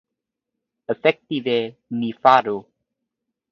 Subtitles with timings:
[0.93, 1.55] Efektive
[1.99, 2.57] ni faru.